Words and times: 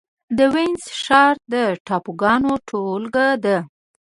د 0.37 0.39
وينز 0.53 0.83
ښار 1.01 1.35
د 1.51 1.55
ټاپوګانو 1.85 2.53
ټولګه 2.67 3.27
ده. 3.45 3.57